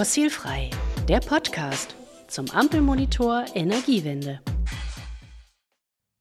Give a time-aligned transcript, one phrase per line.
[0.00, 0.70] Fossilfrei,
[1.08, 1.94] der Podcast
[2.26, 4.40] zum Ampelmonitor Energiewende.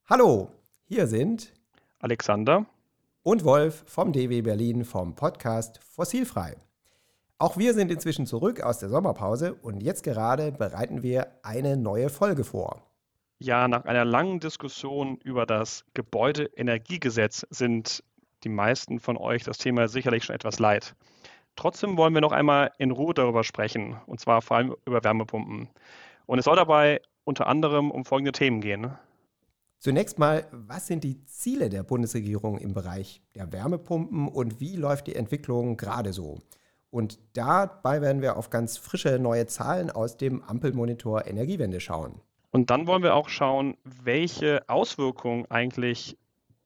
[0.09, 0.51] Hallo,
[0.83, 1.53] hier sind
[1.99, 2.65] Alexander
[3.23, 6.57] und Wolf vom DW Berlin vom Podcast Fossilfrei.
[7.37, 12.09] Auch wir sind inzwischen zurück aus der Sommerpause und jetzt gerade bereiten wir eine neue
[12.09, 12.83] Folge vor.
[13.37, 18.03] Ja, nach einer langen Diskussion über das Gebäudeenergiegesetz sind
[18.43, 20.95] die meisten von euch das Thema sicherlich schon etwas leid.
[21.55, 25.69] Trotzdem wollen wir noch einmal in Ruhe darüber sprechen, und zwar vor allem über Wärmepumpen.
[26.25, 28.91] Und es soll dabei unter anderem um folgende Themen gehen.
[29.79, 35.07] Zunächst mal, was sind die Ziele der Bundesregierung im Bereich der Wärmepumpen und wie läuft
[35.07, 36.39] die Entwicklung gerade so?
[36.91, 42.19] Und dabei werden wir auf ganz frische neue Zahlen aus dem Ampelmonitor Energiewende schauen.
[42.51, 46.17] Und dann wollen wir auch schauen, welche Auswirkungen eigentlich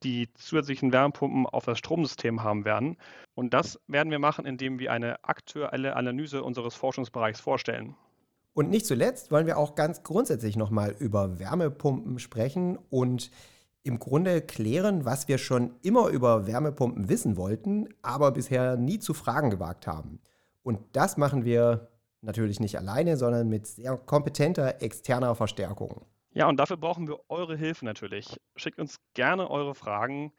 [0.04, 2.98] die zusätzlichen Wärmepumpen auf das Stromsystem haben werden.
[3.36, 7.96] Und das werden wir machen, indem wir eine aktuelle Analyse unseres Forschungsbereichs vorstellen.
[8.54, 13.32] Und nicht zuletzt wollen wir auch ganz grundsätzlich nochmal über Wärmepumpen sprechen und
[13.84, 19.14] im Grunde klären, was wir schon immer über Wärmepumpen wissen wollten, aber bisher nie zu
[19.14, 20.22] fragen gewagt haben.
[20.62, 21.90] Und das machen wir
[22.22, 26.06] natürlich nicht alleine, sondern mit sehr kompetenter externer Verstärkung.
[26.34, 28.42] Ja, und dafür brauchen wir eure Hilfe natürlich.
[28.56, 30.34] Schickt uns gerne eure Fragen,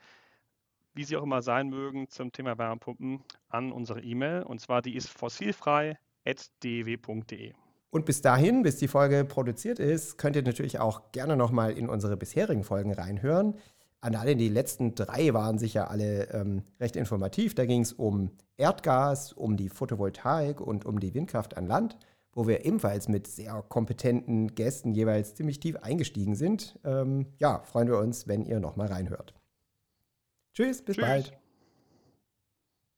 [0.92, 4.42] wie sie auch immer sein mögen, zum Thema Wärmepumpen an unsere E-Mail.
[4.42, 7.52] Und zwar die ist fossilfrei.dew.de.
[7.90, 11.88] Und bis dahin, bis die Folge produziert ist, könnt ihr natürlich auch gerne nochmal in
[11.88, 13.54] unsere bisherigen Folgen reinhören.
[14.00, 17.54] An alle, die letzten drei waren sicher alle ähm, recht informativ.
[17.54, 21.96] Da ging es um Erdgas, um die Photovoltaik und um die Windkraft an Land
[22.34, 26.78] wo wir ebenfalls mit sehr kompetenten Gästen jeweils ziemlich tief eingestiegen sind.
[26.84, 29.34] Ähm, ja, freuen wir uns, wenn ihr nochmal reinhört.
[30.52, 31.04] Tschüss, bis Tschüss.
[31.04, 31.43] bald.